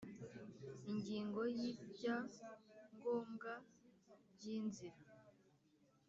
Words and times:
Ingingo 0.91 1.41
yi 1.57 1.69
bya 1.93 2.17
ngombwa 2.95 3.53
byinzira 4.33 4.99